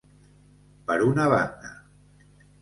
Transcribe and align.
Per 0.87 0.95
una 1.09 1.27
banda. 1.35 1.71